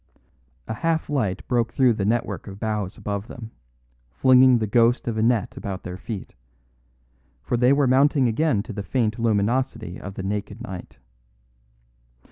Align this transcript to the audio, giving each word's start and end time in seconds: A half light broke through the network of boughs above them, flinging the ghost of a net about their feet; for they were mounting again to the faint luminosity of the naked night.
A 0.67 0.73
half 0.73 1.11
light 1.11 1.47
broke 1.47 1.71
through 1.71 1.93
the 1.93 2.05
network 2.05 2.47
of 2.47 2.59
boughs 2.59 2.97
above 2.97 3.27
them, 3.27 3.51
flinging 4.09 4.57
the 4.57 4.65
ghost 4.65 5.07
of 5.07 5.15
a 5.15 5.21
net 5.21 5.55
about 5.55 5.83
their 5.83 5.95
feet; 5.95 6.33
for 7.43 7.55
they 7.55 7.71
were 7.71 7.85
mounting 7.85 8.27
again 8.27 8.63
to 8.63 8.73
the 8.73 8.81
faint 8.81 9.19
luminosity 9.19 9.99
of 10.01 10.15
the 10.15 10.23
naked 10.23 10.59
night. 10.59 10.97